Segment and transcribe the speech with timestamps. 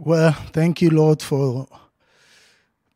[0.00, 1.66] Well, thank you, Lord, for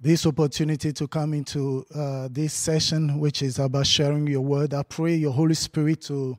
[0.01, 4.72] this opportunity to come into uh, this session, which is about sharing your word.
[4.72, 6.38] I pray your Holy Spirit to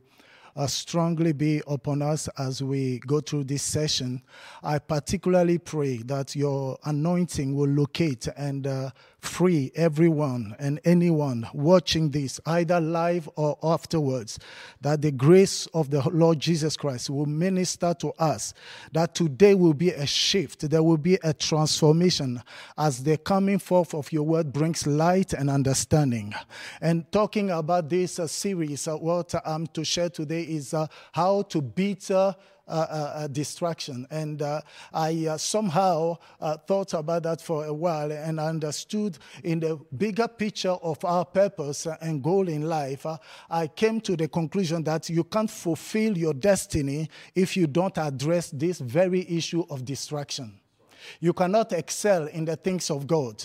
[0.56, 4.22] uh, strongly be upon us as we go through this session.
[4.64, 8.92] I particularly pray that your anointing will locate and uh,
[9.24, 14.40] free everyone and anyone watching this, either live or afterwards,
[14.82, 18.54] that the grace of the Lord Jesus Christ will minister to us,
[18.92, 22.42] that today will be a shift, there will be a transformation
[22.78, 26.34] as the coming forth of your word brings light and understanding.
[26.82, 31.44] And talking about this uh, series, uh, what I'm to share today is uh, how
[31.44, 32.12] to beat
[33.32, 34.08] distraction.
[34.10, 34.62] And uh,
[34.94, 40.28] I uh, somehow uh, thought about that for a while and understood in the bigger
[40.28, 43.06] picture of our purpose and goal in life.
[43.06, 43.18] Uh,
[43.50, 48.50] I came to the conclusion that you can't fulfill your destiny if you don't address
[48.52, 50.60] this very issue of distraction.
[51.20, 53.44] You cannot excel in the things of God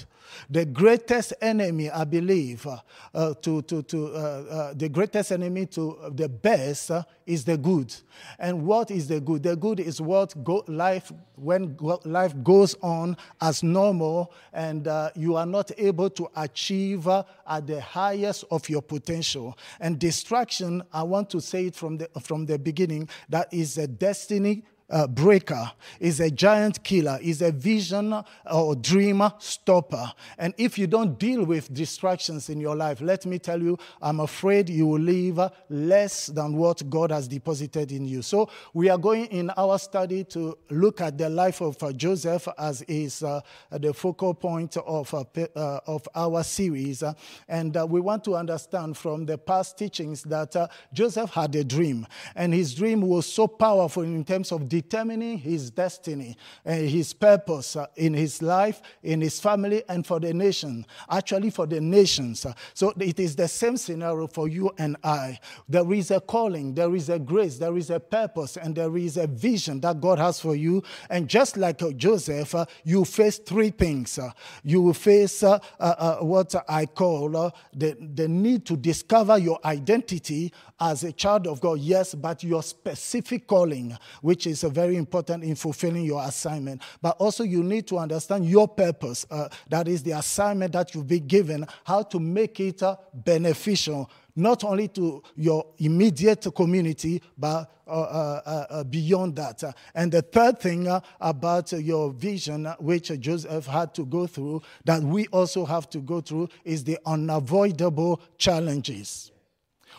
[0.48, 2.78] the greatest enemy, I believe, uh,
[3.14, 7.56] uh, to, to, to uh, uh the greatest enemy to the best uh, is the
[7.56, 7.94] good.
[8.38, 9.42] And what is the good?
[9.42, 15.10] The good is what go, life, when go, life goes on as normal and uh,
[15.14, 19.56] you are not able to achieve at the highest of your potential.
[19.80, 23.86] And distraction, I want to say it from the, from the beginning, that is a
[23.86, 28.14] destiny uh, breaker, is a giant killer, is a vision
[28.50, 30.12] or dream stopper.
[30.38, 34.20] And if you don't deal with distractions in your life, let me tell you, I'm
[34.20, 38.22] afraid you will live less than what God has deposited in you.
[38.22, 42.48] So we are going in our study to look at the life of uh, Joseph
[42.58, 45.24] as is uh, the focal point of, uh,
[45.56, 47.02] uh, of our series.
[47.48, 50.54] and uh, we want to understand from the past teachings that
[50.92, 55.70] Joseph had a dream, and his dream was so powerful in terms of determining his
[55.70, 60.86] destiny and his purpose uh, in his life, in his family, and for the nation.
[61.10, 62.46] Actually, for the nations.
[62.74, 65.38] So it is the same scenario for you and I.
[65.68, 69.16] There is a calling, there is a grace, there is a purpose, and there is
[69.16, 70.82] a vision that God has for you.
[71.10, 74.18] And just like uh, Joseph, uh, you face three things.
[74.62, 77.30] You will face what I call
[77.74, 82.62] the, the need to discover your identity as a child of God, yes, but your
[82.62, 86.82] specific calling, which is very important in fulfilling your assignment.
[87.00, 89.26] But also, you need to understand your purpose.
[89.30, 94.10] Uh, that is the assignment that you've been given, how to make it uh, beneficial,
[94.36, 99.62] not only to your immediate community, but uh, uh, uh beyond that.
[99.94, 105.02] And the third thing uh, about your vision, which Joseph had to go through, that
[105.02, 109.32] we also have to go through, is the unavoidable challenges.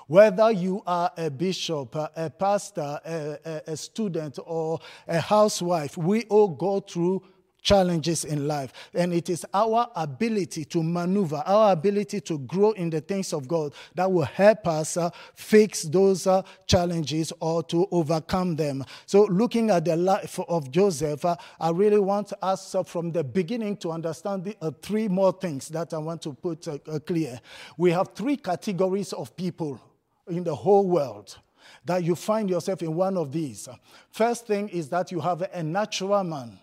[0.10, 6.48] Whether you are a bishop, a pastor, a, a, student, or a housewife, we all
[6.48, 7.22] go through
[7.62, 8.74] challenges in life.
[8.96, 13.48] And it is our ability to maneuver, our ability to grow in the things of
[13.48, 18.86] God that will help us uh, fix those uh, challenges or to overcome them.
[19.06, 23.24] So, looking at the life of Joseph, uh, I really want us uh, from the
[23.24, 27.40] beginning to understand the, uh, three more things that I want to put uh, clear.
[27.78, 29.80] We have three categories of people
[30.30, 31.38] in the whole world
[31.86, 33.68] that you find yourself in one of these.
[34.12, 36.60] First thing is that you have a natural man.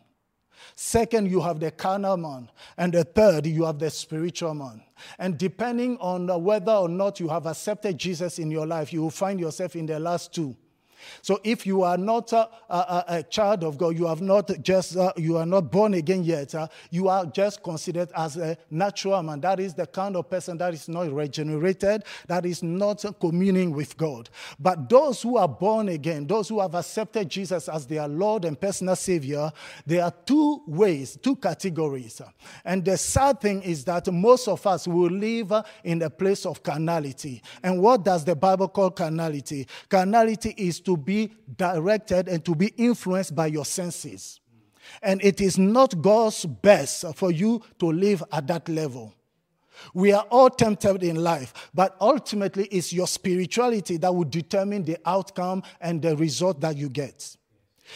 [0.74, 2.50] Second, you have the carnal man.
[2.76, 4.82] And the third, you have the spiritual man.
[5.18, 9.10] And depending on whether or not you have accepted Jesus in your life, you will
[9.10, 10.56] find yourself in the last two.
[11.22, 14.96] So if you are not a, a, a child of God, you have not just
[14.96, 16.54] uh, you are not born again yet.
[16.54, 19.40] Uh, you are just considered as a natural man.
[19.40, 23.96] That is the kind of person that is not regenerated, that is not communing with
[23.96, 24.30] God.
[24.58, 28.60] But those who are born again, those who have accepted Jesus as their Lord and
[28.60, 29.52] personal Savior,
[29.86, 32.20] there are two ways, two categories.
[32.64, 35.52] And the sad thing is that most of us will live
[35.84, 37.42] in the place of carnality.
[37.62, 39.66] And what does the Bible call carnality?
[39.88, 44.40] Carnality is to be directed and to be influenced by your senses.
[45.02, 49.12] And it is not God's best for you to live at that level.
[49.92, 54.96] We are all tempted in life, but ultimately it's your spirituality that will determine the
[55.04, 57.36] outcome and the result that you get.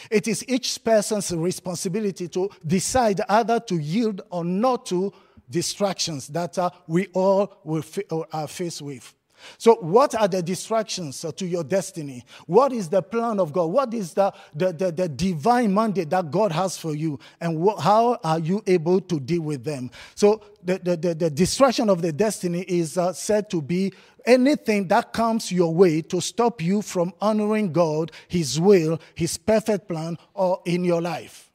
[0.09, 5.11] It is each person's responsibility to decide either to yield or not to
[5.49, 9.13] distractions that uh, we all will fa- are faced with.
[9.57, 12.23] So, what are the distractions to your destiny?
[12.47, 13.65] What is the plan of God?
[13.65, 17.19] What is the, the, the, the divine mandate that God has for you?
[17.39, 19.91] And how are you able to deal with them?
[20.15, 23.93] So, the, the, the, the distraction of the destiny is uh, said to be
[24.25, 29.87] anything that comes your way to stop you from honoring God, His will, His perfect
[29.87, 31.51] plan, or in your life.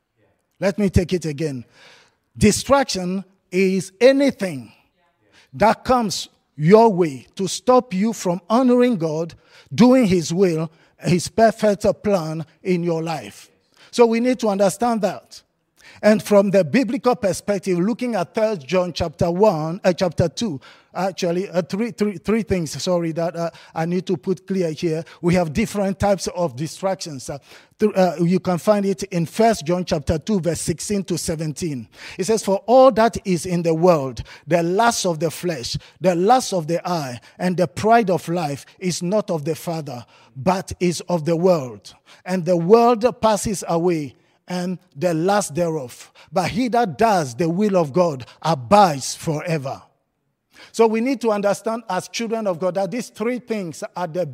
[0.61, 1.65] Let me take it again.
[2.37, 4.73] Distraction is anything
[5.53, 9.35] that comes your way to stop you from honoring God,
[9.75, 13.51] doing His will, His perfect plan in your life.
[13.91, 15.43] So we need to understand that.
[16.03, 20.61] And from the biblical perspective, looking at Third John chapter 1, uh, chapter 2,
[20.95, 25.05] actually, uh, three, three, three things, sorry, that uh, I need to put clear here.
[25.21, 27.31] We have different types of distractions.
[27.31, 27.39] Uh,
[27.95, 31.89] uh, you can find it in First John chapter 2, verse 16 to 17.
[32.19, 36.15] It says, For all that is in the world, the lust of the flesh, the
[36.15, 40.05] lust of the eye, and the pride of life is not of the Father,
[40.35, 41.95] but is of the world.
[42.25, 44.17] And the world passes away
[44.49, 46.13] and the last thereof.
[46.33, 49.83] But he that does the will of God abides forever.
[50.73, 54.27] So we need to understand as children of God that these three things are the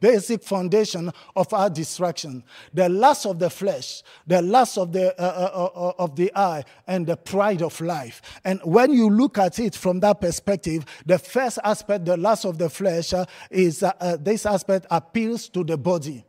[0.00, 5.24] basic foundation of our destruction: The lust of the flesh, the lust of the, uh,
[5.24, 8.22] uh, uh, of the eye, and the pride of life.
[8.44, 12.58] And when you look at it from that perspective, the first aspect, the lust of
[12.58, 16.24] the flesh, uh, is uh, uh, this aspect appeals to the body.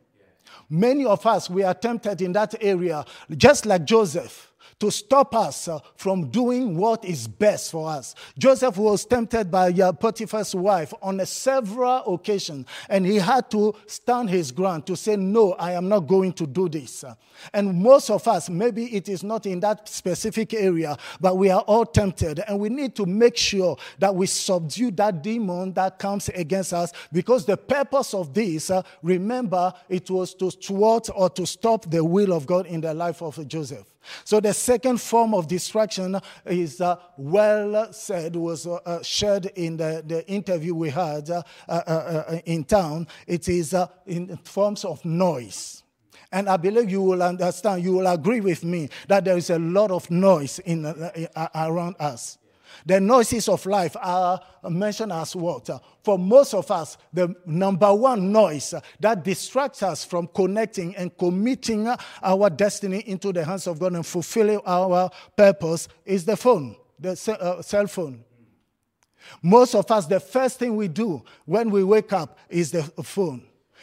[0.70, 3.04] Many of us, we are tempted in that area,
[3.36, 8.14] just like Joseph to stop us uh, from doing what is best for us.
[8.38, 14.30] Joseph was tempted by uh, Potiphar's wife on several occasions, and he had to stand
[14.30, 17.04] his ground to say, No, I am not going to do this.
[17.52, 21.62] And most of us, maybe it is not in that specific area, but we are
[21.62, 26.28] all tempted, and we need to make sure that we subdue that demon that comes
[26.30, 31.46] against us because the purpose of this, uh, remember, it was to thwart or to
[31.46, 33.91] stop the will of God in the life of Joseph.
[34.24, 39.76] So the second form of distraction is uh, well said, was uh, uh, shared in
[39.76, 43.06] the, the interview we had uh, uh, uh, in town.
[43.26, 43.74] It is
[44.06, 45.82] in forms of noise.
[46.30, 49.58] And I believe you will understand, you will agree with me that there is a
[49.58, 50.86] lot of noise in,
[51.54, 52.38] around us.
[52.86, 55.68] The noises of life are mentioned as what?
[56.02, 61.88] For most of us, the number one noise that distracts us from connecting and committing
[62.22, 67.12] our destiny into the hands of God and fulfilling our purpose is the phone, the
[67.40, 68.24] uh, cell phone.
[69.42, 73.42] Most of us, the first thing we do when we wake up is the phone.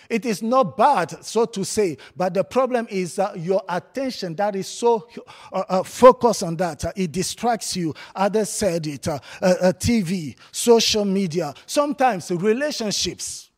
[0.09, 4.55] It is not bad, so to say, but the problem is uh, your attention that
[4.55, 5.07] is so
[5.51, 6.85] uh, uh, focused on that.
[6.85, 7.93] Uh, it distracts you.
[8.15, 9.07] Others said it.
[9.07, 13.48] Uh, uh, TV, social media, sometimes relationships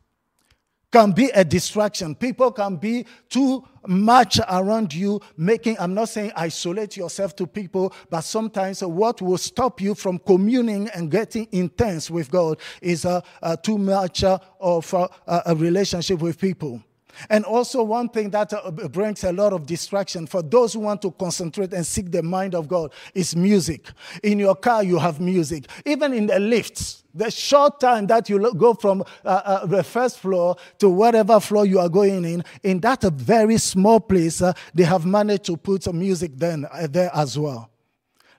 [0.92, 2.14] can be a distraction.
[2.16, 7.94] People can be too much around you, making, I'm not saying isolate yourself to people,
[8.10, 13.22] but sometimes what will stop you from communing and getting intense with God is uh,
[13.42, 16.82] uh, too much uh, of a relationship with people.
[17.30, 21.02] And also, one thing that uh, brings a lot of distraction for those who want
[21.04, 23.88] to concentrate and seek the mind of God is music.
[24.24, 25.66] In your car, you have music.
[25.86, 30.20] Even in the lifts, the short time that you go from uh, uh, the first
[30.20, 34.84] floor to whatever floor you are going in, in that very small place, uh, they
[34.84, 37.71] have managed to put some music then, uh, there as well.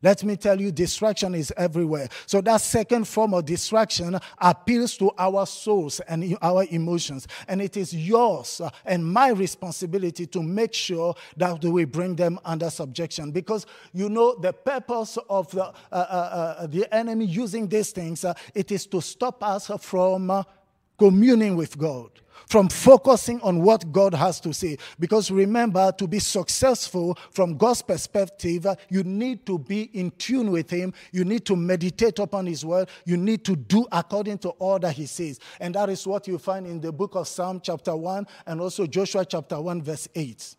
[0.02, 2.08] Let me tell you, distraction is everywhere.
[2.26, 7.28] So that second form of distraction appeals to our souls and our emotions.
[7.46, 12.68] And it is yours and my responsibility to make sure that we bring them under
[12.70, 13.30] subjection.
[13.30, 18.24] Because you know, the purpose of the, uh, uh, uh, the enemy using these things,
[18.24, 20.42] uh, it is to stop us from uh,
[20.98, 24.78] communing with God from focusing on what God has to say.
[24.98, 30.70] Because remember, to be successful from God's perspective, you need to be in tune with
[30.70, 30.92] Him.
[31.12, 32.88] You need to meditate upon His word.
[33.04, 35.38] You need to do according to all that He says.
[35.60, 38.86] And that is what you find in the book of Psalm, chapter 1, and also
[38.86, 40.56] Joshua, chapter 1, verse 8.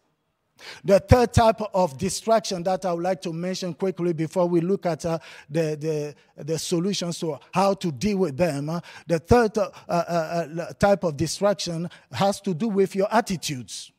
[0.83, 4.85] The third type of distraction that I would like to mention quickly before we look
[4.85, 9.57] at uh, the, the, the, solutions to how to deal with them, uh, the third
[9.57, 13.92] uh, uh, uh type of distraction has to do with your attitudes.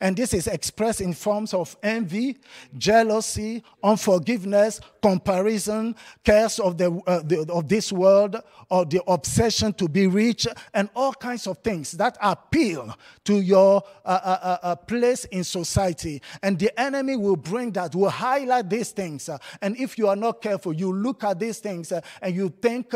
[0.00, 2.38] And this is expressed in forms of envy,
[2.76, 5.94] jealousy, unforgiveness, comparison,
[6.24, 8.36] cares of, the, uh, the, of this world,
[8.70, 13.82] or the obsession to be rich, and all kinds of things that appeal to your
[14.04, 16.22] uh, uh, uh, uh place in society.
[16.42, 19.28] And the enemy will bring that, will highlight these things.
[19.28, 22.94] Uh, and if you are not careful, you look at these things and you think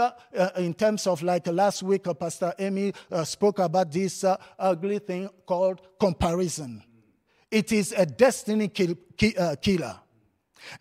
[0.56, 2.92] in terms of like last week, Pastor Amy
[3.24, 4.24] spoke about this
[4.58, 6.73] ugly thing called comparison.
[7.54, 8.96] It is a destiny kill,
[9.38, 9.96] uh, killer.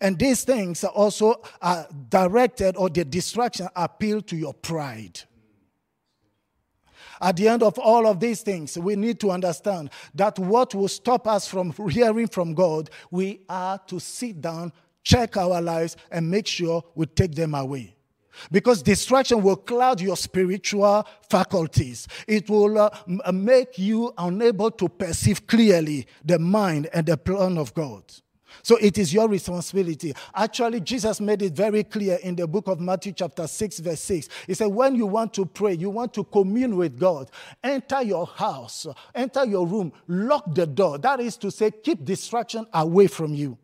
[0.00, 5.20] And these things are also are directed or the distraction appeal to your pride.
[7.20, 10.88] At the end of all of these things, we need to understand that what will
[10.88, 14.72] stop us from hearing from God, we are to sit down,
[15.04, 17.93] check our lives, and make sure we take them away.
[18.50, 22.08] Because distraction will cloud your spiritual faculties.
[22.26, 22.90] It will uh,
[23.24, 28.02] uh, make you unable to perceive clearly the mind and the plan of God.
[28.62, 30.14] So it is your responsibility.
[30.34, 34.28] Actually, Jesus made it very clear in the book of Matthew, chapter 6, verse 6.
[34.46, 37.30] He said, When you want to pray, you want to commune with God,
[37.62, 40.98] enter your house, enter your room, lock the door.
[40.98, 43.58] That is to say, keep distraction away from you.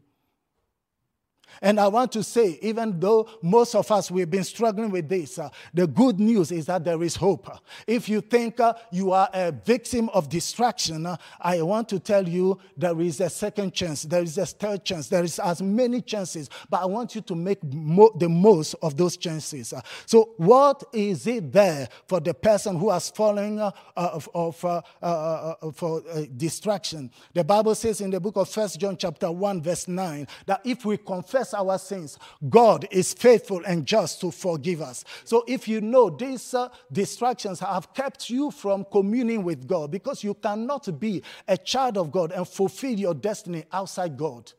[1.62, 5.38] And I want to say, even though most of us, we've been struggling with this,
[5.38, 7.50] uh, the good news is that there is hope.
[7.86, 12.26] If you think uh, you are a victim of distraction, uh, I want to tell
[12.26, 16.00] you there is a second chance, there is a third chance, there is as many
[16.00, 19.74] chances, but I want you to make mo- the most of those chances.
[19.74, 24.64] Uh, so, what is it there for the person who has fallen uh, of, of
[24.64, 26.02] uh, for
[26.36, 27.10] distraction?
[27.34, 30.84] The Bible says in the book of First John, chapter 1, verse 9, that if
[30.84, 35.04] we confess our sins, God is faithful and just to forgive us.
[35.24, 40.24] So if you know these uh, distractions have kept you from communing with God, because
[40.24, 44.52] you cannot be a child of God and fulfill your destiny outside God.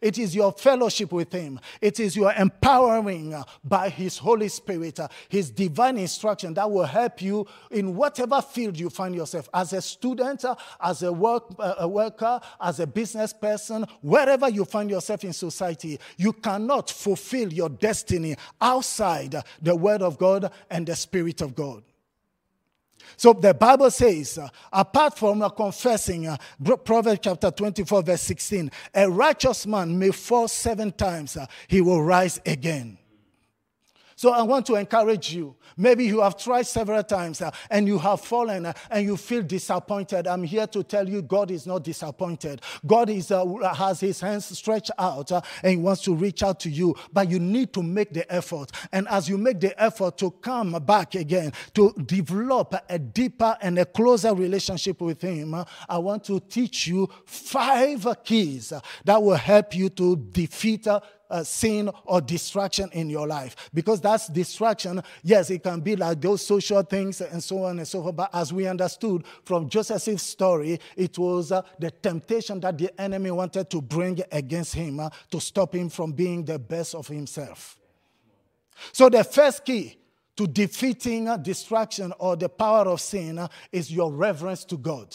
[0.00, 1.60] It is your fellowship with Him.
[1.80, 6.84] It is your empowering uh, by His Holy Spirit, uh, His divine instruction that will
[6.84, 11.54] help you in whatever field you find yourself as a student, uh, as a, work,
[11.58, 15.98] a worker, as a business person, wherever you find yourself in society.
[16.16, 21.82] You cannot fulfill your destiny outside the Word of God and the Spirit of God.
[23.16, 26.36] So the Bible says, uh, apart from uh, confessing, uh,
[26.84, 32.02] Proverbs chapter 24, verse 16, a righteous man may fall seven times, uh, he will
[32.02, 32.98] rise again.
[34.16, 35.54] So I want to encourage you.
[35.76, 39.42] Maybe you have tried several times uh, and you have fallen uh, and you feel
[39.42, 40.26] disappointed.
[40.26, 42.62] I'm here to tell you God is not disappointed.
[42.86, 43.44] God is, uh,
[43.74, 46.96] has his hands stretched out uh, and he wants to reach out to you.
[47.12, 48.72] But you need to make the effort.
[48.90, 53.78] And as you make the effort to come back again, to develop a deeper and
[53.78, 59.22] a closer relationship with him, uh, I want to teach you five keys uh, that
[59.22, 60.86] will help you to defeat
[61.30, 63.70] uh, sin or distraction in your life.
[63.72, 65.02] Because that's distraction.
[65.22, 68.16] Yes, it can be like those social things and so on and so forth.
[68.16, 73.30] But as we understood from Joseph's story, it was uh, the temptation that the enemy
[73.30, 77.76] wanted to bring against him uh, to stop him from being the best of himself.
[78.92, 79.96] So the first key
[80.36, 85.14] to defeating uh, distraction or the power of sin uh, is your reverence to God.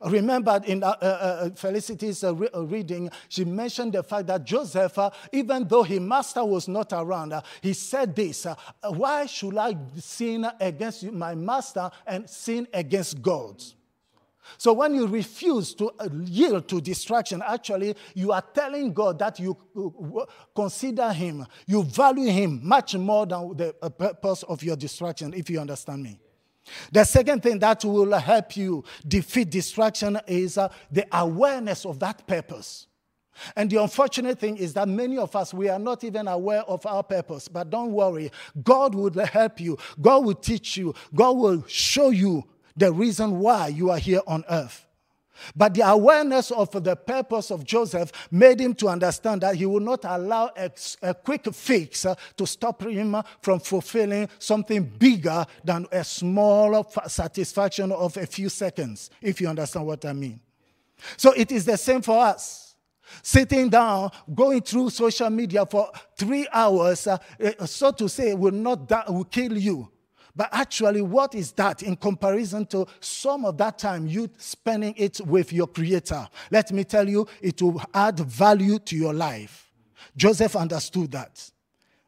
[0.00, 4.44] Remember in uh, uh, uh Felicity's uh, re- uh, reading, she mentioned the fact that
[4.44, 8.46] Joseph, uh, even though his master was not around, he said this
[8.82, 13.62] Why should I sin against my master and sin against God?
[14.58, 15.92] So when you refuse to
[16.24, 19.56] yield to distraction, actually, you are telling God that you
[20.54, 25.60] consider Him, you value Him much more than the purpose of your distraction, if you
[25.60, 26.20] understand me.
[26.92, 32.26] The second thing that will help you defeat distraction is uh, the awareness of that
[32.26, 32.86] purpose.
[33.54, 36.86] And the unfortunate thing is that many of us, we are not even aware of
[36.86, 37.48] our purpose.
[37.48, 38.32] But don't worry,
[38.62, 42.44] God will help you, God will teach you, God will show you
[42.76, 44.85] the reason why you are here on earth.
[45.54, 49.82] But the awareness of the purpose of Joseph made him to understand that he would
[49.82, 50.70] not allow a,
[51.02, 57.92] a quick fix uh, to stop him from fulfilling something bigger than a small satisfaction
[57.92, 60.40] of a few seconds, if you understand what I mean.
[61.16, 62.74] So it is the same for us.
[63.22, 67.18] Sitting down, going through social media for three hours, uh,
[67.64, 69.88] so to say, will not die, will kill you.
[70.36, 75.18] But actually, what is that in comparison to some of that time you spending it
[75.22, 76.28] with your creator?
[76.50, 79.72] Let me tell you, it will add value to your life.
[80.14, 81.50] Joseph understood that.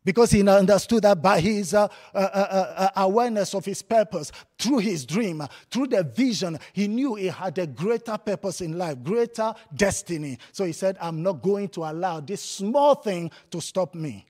[0.04, 4.78] Because he understood that by his uh, uh, uh, uh, awareness of his purpose, through
[4.78, 9.52] his dream, through the vision, he knew he had a greater purpose in life, greater
[9.74, 10.38] destiny.
[10.52, 14.24] So he said, I'm not going to allow this small thing to stop me.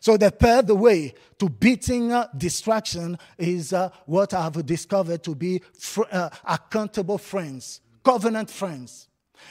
[0.00, 6.02] So, the third way to beating distraction is uh, what I've discovered to be fr-
[6.10, 9.08] uh, accountable friends, covenant friends.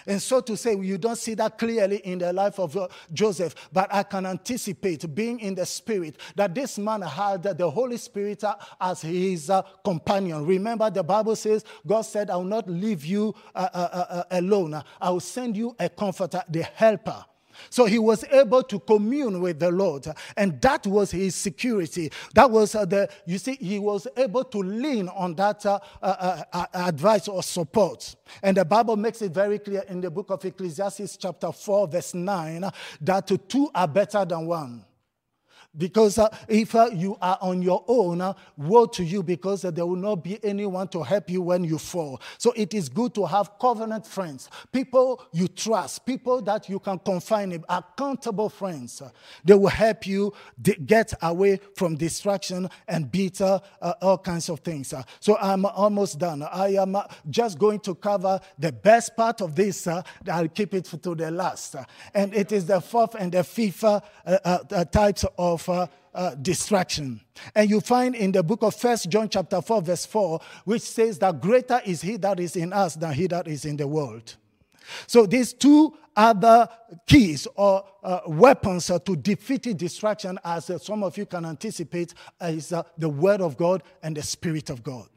[0.07, 3.53] And so to say, you don't see that clearly in the life of uh, Joseph,
[3.71, 8.43] but I can anticipate being in the spirit that this man had the Holy Spirit
[8.43, 10.45] uh, as his uh, companion.
[10.45, 15.55] Remember, the Bible says, God said, I will not leave you alone, I will send
[15.55, 17.23] you a comforter, the helper.
[17.69, 20.07] So he was able to commune with the Lord,
[20.37, 22.11] and that was his security.
[22.33, 26.43] That was uh, the, you see, he was able to lean on that uh, uh,
[26.51, 28.15] uh advice or support.
[28.41, 32.13] And the Bible makes it very clear in the book of Ecclesiastes, chapter 4, verse
[32.13, 32.69] 9,
[33.01, 34.85] that two are better than one.
[35.75, 39.71] Because uh, if uh, you are on your own, uh, woe to you because uh,
[39.71, 42.21] there will not be anyone to help you when you fall.
[42.37, 46.99] So it is good to have covenant friends, people you trust, people that you can
[46.99, 49.01] confine in, accountable friends.
[49.43, 50.33] they will help you
[50.85, 54.93] get away from distraction and beat uh, uh, all kinds of things.
[55.19, 56.43] so I'm almost done.
[56.43, 56.95] I am
[57.29, 59.87] just going to cover the best part of this.
[59.87, 61.75] I'll keep it to the last.
[62.13, 63.83] and it is the fourth and the fifth
[64.91, 67.21] types of of uh, uh, distraction.
[67.55, 71.19] And you find in the book of First John chapter 4 verse 4 which says
[71.19, 74.35] that greater is he that is in us than he that is in the world.
[75.07, 76.67] So these two other
[77.07, 82.13] keys or uh, weapons uh, to defeat distraction as uh, some of you can anticipate
[82.41, 85.07] is uh, the word of God and the spirit of God.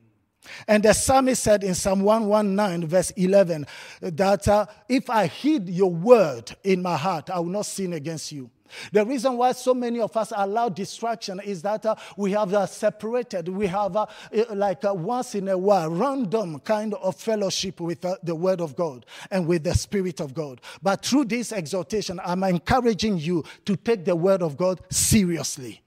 [0.69, 3.67] And the psalmist said in Psalm 119, verse 11,
[4.00, 8.31] that uh, if I heed your word in my heart, I will not sin against
[8.31, 8.49] you.
[8.93, 12.67] The reason why so many of us allow distraction is that uh, we have uh,
[12.67, 14.07] separated, we have uh,
[14.51, 18.77] like uh, once in a while, random kind of fellowship with uh, the Word of
[18.77, 20.61] God and with the Spirit of God.
[20.83, 25.83] But through this exhortation, I'm encouraging you to take the Word of God seriously.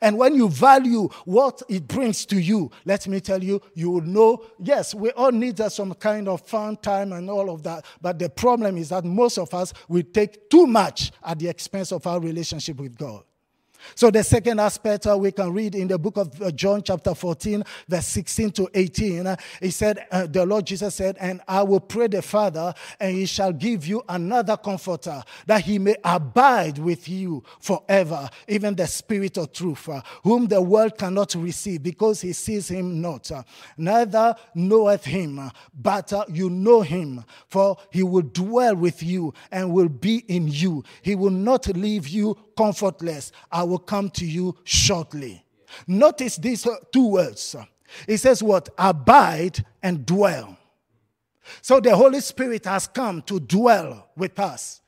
[0.00, 4.02] And when you value what it brings to you, let me tell you, you will
[4.02, 7.84] know, yes, we all need some kind of fun time and all of that.
[8.00, 11.92] But the problem is that most of us will take too much at the expense
[11.92, 13.24] of our relationship with God.
[13.94, 17.14] So, the second aspect uh, we can read in the book of uh, John, chapter
[17.14, 19.26] 14, verse 16 to 18.
[19.26, 23.14] Uh, he said, uh, The Lord Jesus said, And I will pray the Father, and
[23.14, 28.86] he shall give you another comforter, that he may abide with you forever, even the
[28.86, 33.30] Spirit of truth, uh, whom the world cannot receive, because he sees him not.
[33.30, 33.42] Uh,
[33.76, 39.88] neither knoweth him, but you know him, for he will dwell with you and will
[39.88, 40.84] be in you.
[41.02, 43.32] He will not leave you comfortless.
[43.50, 45.42] I will come to you shortly.
[45.86, 47.56] Notice these two words.
[48.06, 48.68] It says what?
[48.76, 50.58] Abide and dwell.
[51.62, 54.82] So the Holy Spirit has come to dwell with us,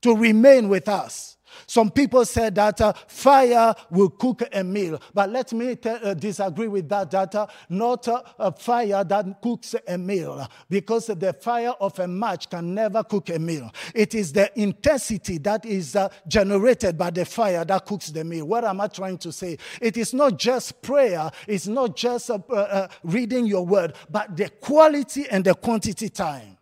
[0.00, 1.31] to remain with us.
[1.66, 6.14] Some people said that uh, fire will cook a meal, but let me t- uh,
[6.14, 7.10] disagree with that.
[7.10, 12.08] That uh, not uh, a fire that cooks a meal, because the fire of a
[12.08, 13.70] match can never cook a meal.
[13.94, 18.46] It is the intensity that is uh, generated by the fire that cooks the meal.
[18.46, 19.58] What am I trying to say?
[19.80, 21.30] It is not just prayer.
[21.46, 26.58] It's not just uh, reading your word, but the quality and the quantity time.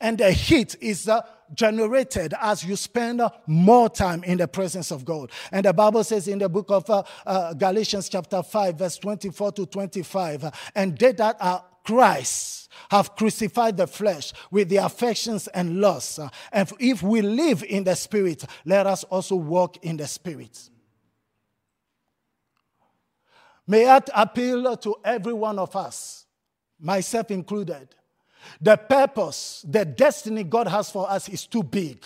[0.00, 5.04] And the heat is uh, generated as you spend more time in the presence of
[5.04, 5.30] God.
[5.52, 9.52] And the Bible says in the book of uh, uh, Galatians, chapter 5, verse 24
[9.52, 15.80] to 25, and they that are Christ have crucified the flesh with the affections and
[15.80, 16.18] lusts.
[16.50, 20.70] And if we live in the Spirit, let us also walk in the Spirit.
[23.66, 26.26] May I appeal to every one of us,
[26.78, 27.94] myself included
[28.60, 32.04] the purpose, the destiny God has for us is too big.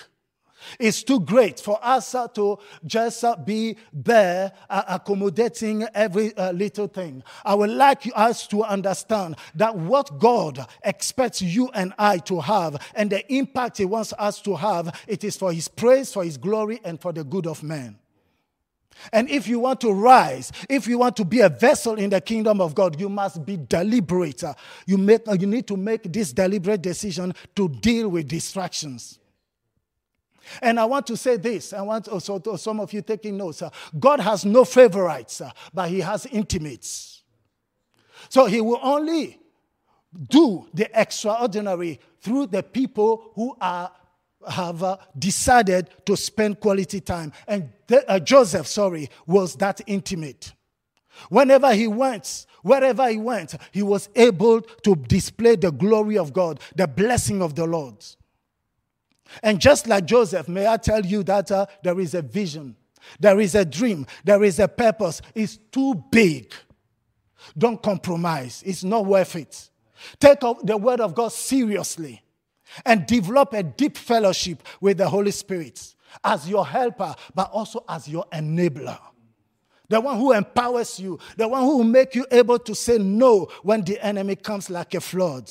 [0.78, 6.88] It's too great for us to just uh, be there uh, accommodating every uh, little
[6.88, 7.22] thing.
[7.44, 12.76] I would like us to understand that what God expects you and I to have
[12.94, 16.36] and the impact He wants us to have, it is for His praise, for His
[16.36, 17.98] glory, and for the good of man.
[19.12, 22.20] And if you want to rise, if you want to be a vessel in the
[22.20, 24.42] kingdom of God, you must be deliberate.
[24.86, 29.18] You, make, you need to make this deliberate decision to deal with distractions.
[30.62, 31.72] And I want to say this.
[31.72, 33.62] I want also to some of you taking notes.
[33.98, 37.22] God has no favorites, but He has intimates.
[38.28, 39.38] So He will only
[40.28, 43.92] do the extraordinary through the people who are
[44.46, 47.32] have uh, decided to spend quality time.
[47.46, 47.70] And
[48.06, 50.52] uh, Joseph, sorry, was that intimate.
[51.28, 56.60] Whenever he went, wherever he went, he was able to display the glory of God,
[56.76, 58.04] the blessing of the Lord.
[59.42, 62.76] And just like Joseph, may I tell you that uh, there is a vision,
[63.18, 65.20] there is a dream, there is a purpose.
[65.34, 66.52] It's too big.
[67.56, 69.70] Don't compromise, it's not worth it.
[70.20, 72.22] Take the word of God seriously
[72.84, 78.08] and develop a deep fellowship with the Holy Spirit as your helper, but also as
[78.08, 78.98] your enabler.
[79.88, 83.48] The one who empowers you, the one who will make you able to say no
[83.62, 85.50] when the enemy comes like a flood.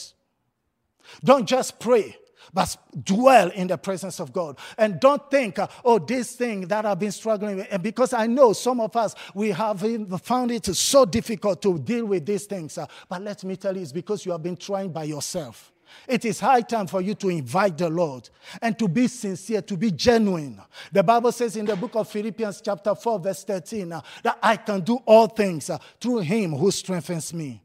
[1.23, 2.15] Don't just pray.
[2.53, 4.57] but dwell in the presence of God.
[4.77, 7.67] And don't think, oh, this thing that I've been struggling with.
[7.71, 9.81] And because I know some of us, we have
[10.23, 12.77] found it so difficult to deal with these things.
[13.09, 15.71] But let me tell you, it's because you have been trying by yourself.
[16.07, 18.29] It is high time for you to invite the Lord
[18.61, 20.61] and to be sincere, to be genuine.
[20.91, 24.57] The Bible says in the book of Philippians, chapter 4, verse 13, uh, that I
[24.57, 27.61] can do all things uh, through him who strengthens me.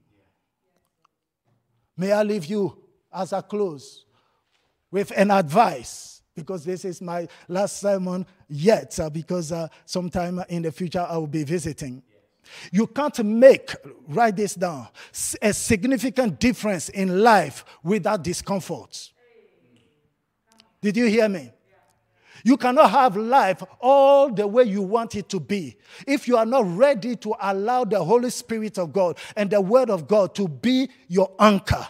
[1.96, 2.76] May I leave you
[3.12, 4.04] as a close
[4.90, 9.52] with an advice because this is my last sermon yet, uh, because
[9.84, 12.02] sometime in the future I will be visiting.
[12.70, 13.74] You can't make,
[14.08, 14.88] write this down,
[15.40, 19.10] a significant difference in life without discomfort.
[20.80, 21.52] Did you hear me?
[22.44, 25.76] You cannot have life all the way you want it to be
[26.06, 29.90] if you are not ready to allow the Holy Spirit of God and the Word
[29.90, 31.86] of God to be your anchor.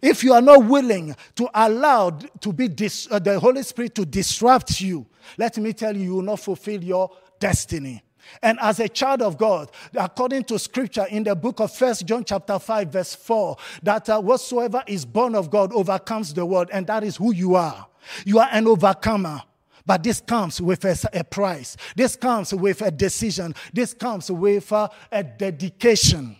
[0.00, 4.04] If you are not willing to allow to be dis, uh, the Holy Spirit to
[4.04, 8.02] disrupt you, let me tell you, you will not fulfill your destiny.
[8.42, 12.24] And as a child of God, according to scripture in the book of First John
[12.24, 16.86] chapter 5 verse 4, that uh, whatsoever is born of God overcomes the world and
[16.86, 17.86] that is who you are.
[18.24, 19.42] You are an overcomer.
[19.86, 21.76] But this comes with a, a price.
[21.96, 23.54] This comes with a decision.
[23.72, 26.36] This comes with uh, a dedication.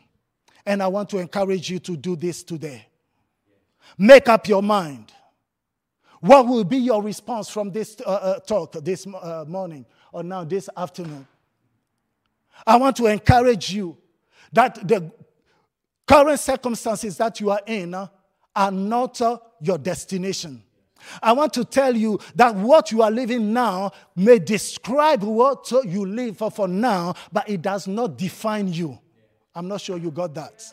[0.65, 2.87] And I want to encourage you to do this today.
[3.99, 5.13] Make up your mind.
[6.21, 10.45] What will be your response from this uh, uh, talk this uh, morning or now
[10.45, 11.27] this afternoon?
[12.67, 13.97] I want to encourage you
[14.53, 15.11] that the
[16.07, 18.09] current circumstances that you are in uh,
[18.55, 20.63] are not uh, your destination.
[21.23, 25.83] I want to tell you that what you are living now may describe what uh,
[25.83, 28.99] you live for, for now, but it does not define you.
[29.55, 30.73] I'm not sure you got that.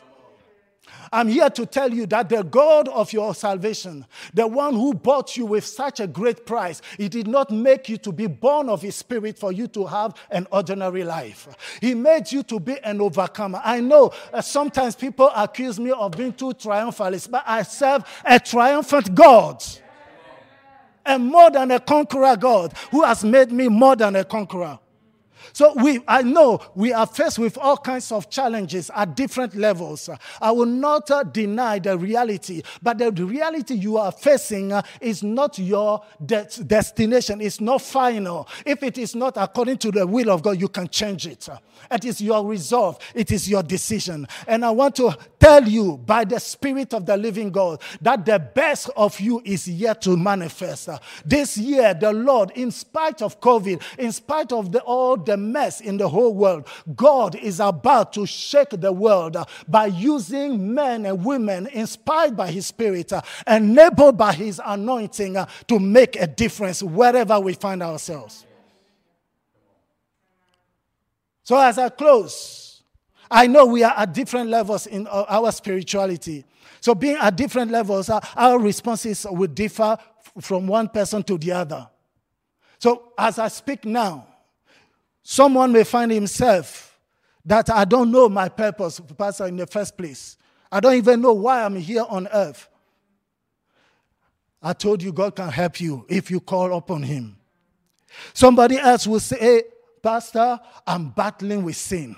[1.12, 5.36] I'm here to tell you that the God of your salvation, the one who bought
[5.36, 8.82] you with such a great price, he did not make you to be born of
[8.82, 11.48] his spirit for you to have an ordinary life.
[11.80, 13.60] He made you to be an overcomer.
[13.64, 18.38] I know uh, sometimes people accuse me of being too triumphalist, but I serve a
[18.38, 19.64] triumphant God.
[21.06, 24.78] And more than a conqueror God who has made me more than a conqueror.
[25.52, 30.08] So we, I know we are faced with all kinds of challenges at different levels.
[30.40, 35.22] I will not uh, deny the reality, but the reality you are facing uh, is
[35.22, 37.40] not your de- destination.
[37.40, 38.48] It's not final.
[38.64, 41.48] If it is not according to the will of God, you can change it.
[41.90, 42.98] It is your resolve.
[43.14, 44.26] It is your decision.
[44.46, 45.16] And I want to
[45.48, 49.66] tell you by the Spirit of the living God that the best of you is
[49.66, 50.90] yet to manifest.
[51.24, 55.80] This year, the Lord, in spite of COVID, in spite of the, all the mess
[55.80, 61.24] in the whole world, God is about to shake the world by using men and
[61.24, 63.10] women inspired by His Spirit,
[63.46, 65.36] enabled by His anointing
[65.68, 68.44] to make a difference wherever we find ourselves.
[71.42, 72.67] So, as I close,
[73.30, 76.44] I know we are at different levels in uh, our spirituality.
[76.80, 79.98] So, being at different levels, our responses will differ
[80.40, 81.88] from one person to the other.
[82.78, 84.26] So, as I speak now,
[85.22, 86.98] someone may find himself
[87.44, 90.36] that I don't know my purpose, Pastor, in the first place.
[90.70, 92.68] I don't even know why I'm here on earth.
[94.62, 97.36] I told you God can help you if you call upon Him.
[98.34, 99.62] Somebody else will say, hey,
[100.02, 102.16] Pastor, I'm battling with sin.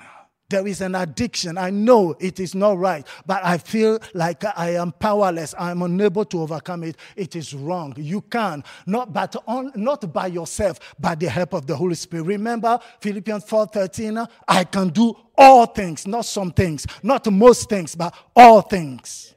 [0.50, 1.56] There is an addiction.
[1.56, 5.54] I know it is not right, but I feel like I am powerless.
[5.56, 6.96] I'm unable to overcome it.
[7.14, 7.94] It is wrong.
[7.96, 12.24] You can, not, but on, not by yourself, by the help of the Holy Spirit.
[12.24, 14.28] Remember Philippians 4:13.
[14.48, 19.34] I can do all things, not some things, not most things, but all things.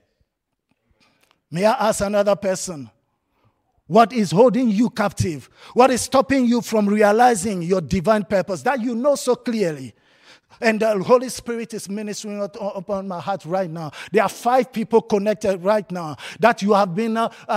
[1.51, 2.89] May I ask another person?
[3.85, 5.47] What is holding you captive?
[5.75, 9.93] What is stopping you from realizing your divine purpose that you know so clearly?
[10.61, 13.91] And the Holy Spirit is ministering upon my heart right now.
[14.11, 17.53] There are five people connected right now that you have been uh, uh,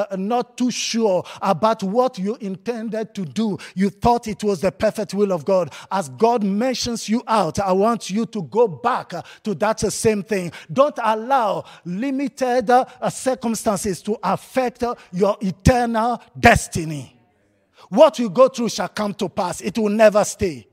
[0.00, 3.58] uh, uh, not too sure about what you intended to do.
[3.74, 5.72] You thought it was the perfect will of God.
[5.90, 9.12] As God mentions you out, I want you to go back
[9.44, 10.52] to that same thing.
[10.72, 12.70] Don't allow limited
[13.10, 17.18] circumstances to affect your eternal destiny.
[17.88, 20.66] What you go through shall come to pass, it will never stay.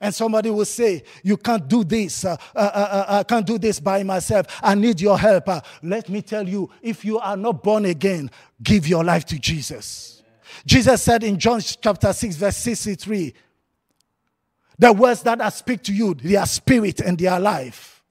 [0.00, 2.24] And somebody will say, You can't do this.
[2.24, 4.46] Uh, uh, uh, uh, I can't do this by myself.
[4.62, 5.48] I need your help.
[5.48, 8.30] Uh, let me tell you, if you are not born again,
[8.62, 10.22] give your life to Jesus.
[10.64, 13.34] Jesus said in John chapter 6, verse 63,
[14.78, 18.02] the words that I speak to you, they are spirit and they are life.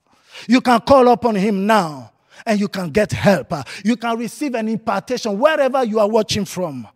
[0.46, 2.12] You can call upon him now
[2.46, 3.52] and you can get help.
[3.84, 6.86] You can receive an impartation wherever you are watching from.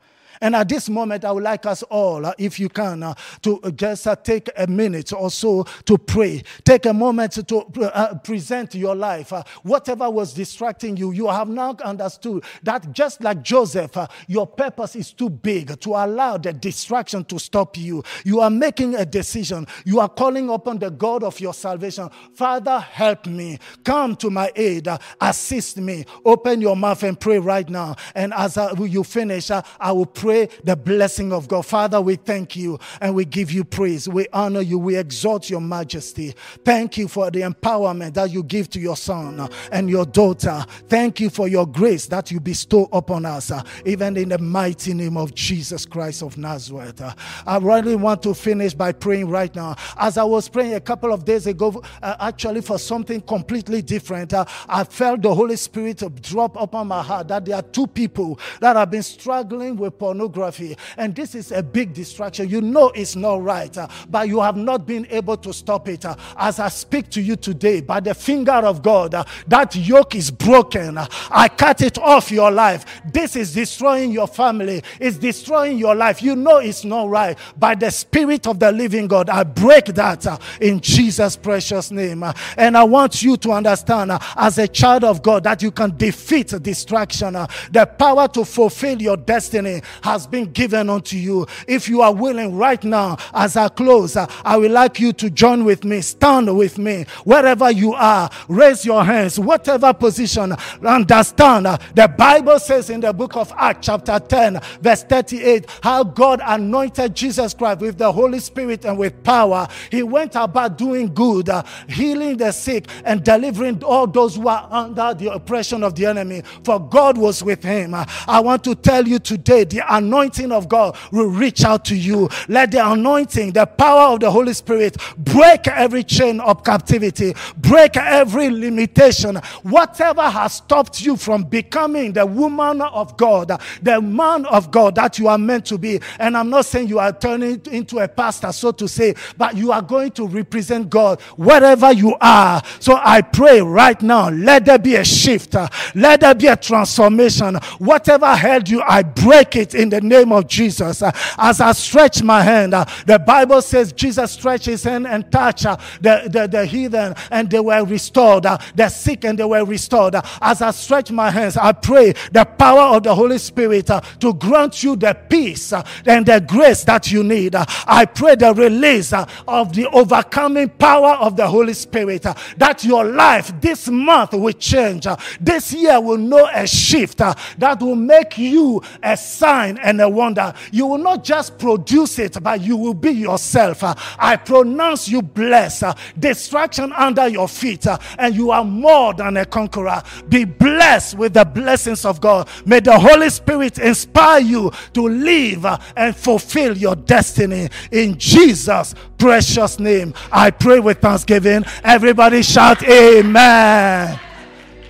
[0.40, 3.60] And at this moment, I would like us all, uh, if you can, uh, to
[3.76, 6.42] just uh, take a minute or so to pray.
[6.64, 9.32] Take a moment to present your life.
[9.62, 15.12] Whatever was distracting you, you have now understood that just like Joseph, your purpose is
[15.12, 18.02] too big to allow the distraction to stop you.
[18.24, 19.66] You are making a decision.
[19.84, 22.10] You are calling upon the God of your salvation.
[22.34, 23.58] Father, help me.
[23.84, 24.88] Come to my aid.
[25.20, 26.04] assist me.
[26.24, 27.96] Open your mouth and pray right now.
[28.14, 31.66] And as you finish, I will pray pray the blessing of God.
[31.66, 34.08] Father, we thank you and we give you praise.
[34.08, 34.78] We honor you.
[34.78, 36.34] We exalt your majesty.
[36.64, 40.64] Thank you for the empowerment that you give to your son and your daughter.
[40.88, 44.94] Thank you for your grace that you bestow upon us, uh, even in the mighty
[44.94, 47.02] name of Jesus Christ of Nazareth.
[47.02, 47.12] Uh,
[47.46, 49.76] I really want to finish by praying right now.
[49.98, 54.32] As I was praying a couple of days ago, uh, actually for something completely different,
[54.32, 58.74] I felt the Holy Spirit drop upon my heart that there are two people that
[58.74, 60.76] have been struggling with pornography.
[60.96, 62.48] And this is a big distraction.
[62.48, 66.04] You know it's not right, uh, but you have not been able to stop it.
[66.04, 70.14] Uh, as I speak to you today, by the finger of God, uh, that yoke
[70.14, 70.98] is broken.
[70.98, 72.84] I cut it off your life.
[73.12, 76.22] This is destroying your family, it's destroying your life.
[76.22, 77.36] You know it's not right.
[77.56, 80.26] By the Spirit of the living God, I break that
[80.60, 82.24] in Jesus' precious name.
[82.56, 86.54] And I want you to understand, as a child of God, that you can defeat
[86.62, 87.34] distraction.
[87.72, 91.46] the power to fulfill your destiny has been given unto you.
[91.66, 95.30] If you are willing right now, as I close, uh, I would like you to
[95.30, 101.66] join with me, stand with me, wherever you are, raise your hands, whatever position, understand.
[101.66, 106.42] Uh, the Bible says in the book of Acts, chapter 10, verse 38, how God
[106.44, 109.66] anointed Jesus Christ with the Holy Spirit and with power.
[109.90, 114.68] He went about doing good, uh, healing the sick, and delivering all those who are
[114.70, 116.42] under the oppression of the enemy.
[116.62, 117.94] For God was with him.
[117.94, 122.28] I want to tell you today the anointing of God will reach out to you.
[122.48, 127.96] Let the anointing, the power of the Holy Spirit, break every chain of captivity, break
[127.96, 129.36] every limitation.
[129.62, 135.18] Whatever has stopped you from becoming the woman of God, the man of God that
[135.18, 136.00] you are meant to be.
[136.18, 139.72] And I'm not saying you are turning into a pastor, so to say, but you
[139.72, 142.62] are going to represent God wherever you are.
[142.80, 145.54] So I pray right now, let there be a shift,
[145.94, 147.56] let there be a transformation.
[147.78, 151.02] Whatever held you, I break it in the name of Jesus.
[151.02, 155.30] Uh, as I stretch my hand, uh, the Bible says Jesus stretched his hand and
[155.30, 158.46] touched uh, the, the, the heathen and they were restored.
[158.46, 160.14] Uh, the sick and they were restored.
[160.16, 164.00] Uh, as I stretch my hands, I pray the power of the Holy Spirit uh,
[164.20, 167.54] to grant you the peace and the grace that you need.
[167.54, 172.22] I pray the release of the overcoming power of the Holy Spirit
[172.56, 175.06] that your life this month will change.
[175.40, 180.08] This year will know a shift that will make you a sign sign and a
[180.08, 180.52] wonder.
[180.72, 183.82] You will not just produce it, but you will be yourself.
[184.18, 185.84] I pronounce you blessed.
[186.18, 187.86] Distraction under your feet,
[188.18, 190.02] and you are more than a conqueror.
[190.28, 192.48] Be blessed with the blessings of God.
[192.66, 199.78] May the Holy Spirit inspire you to live and fulfill your destiny in Jesus' precious
[199.78, 200.14] name.
[200.32, 201.64] I pray with thanksgiving.
[201.82, 204.18] Everybody shout, Amen.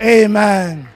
[0.02, 0.93] Amen.